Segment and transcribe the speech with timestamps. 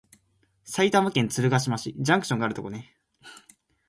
[0.63, 1.93] 埼玉県鶴ヶ島市